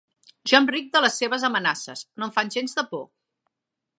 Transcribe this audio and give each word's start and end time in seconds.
Jo 0.51 0.55
em 0.59 0.63
ric 0.75 0.87
de 0.95 1.01
les 1.05 1.19
seves 1.23 1.45
amenaces: 1.51 2.03
no 2.21 2.29
em 2.29 2.33
fan 2.39 2.51
gens 2.57 2.75
de 2.79 2.87
por. 2.95 3.07